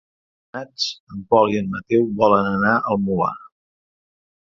[0.57, 3.35] Dimarts en Pol i en Mateu volen anar al Molar.